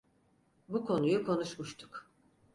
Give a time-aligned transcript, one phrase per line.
[0.69, 2.11] Bu konuyu konuşmuştuk.